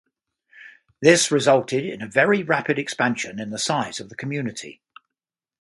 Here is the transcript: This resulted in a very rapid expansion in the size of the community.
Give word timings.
This 0.99 1.29
resulted 1.29 1.85
in 1.85 2.01
a 2.01 2.07
very 2.07 2.41
rapid 2.41 2.79
expansion 2.79 3.39
in 3.39 3.51
the 3.51 3.59
size 3.59 3.99
of 3.99 4.09
the 4.09 4.15
community. 4.15 4.81